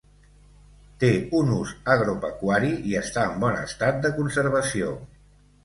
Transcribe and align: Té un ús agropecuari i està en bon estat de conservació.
Té 1.03 1.09
un 1.41 1.51
ús 1.57 1.73
agropecuari 1.97 2.73
i 2.93 2.97
està 3.03 3.29
en 3.31 3.39
bon 3.47 3.61
estat 3.61 4.03
de 4.09 4.15
conservació. 4.19 4.99